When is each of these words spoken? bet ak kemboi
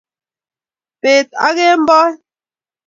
bet 1.01 1.29
ak 1.47 1.53
kemboi 1.57 2.11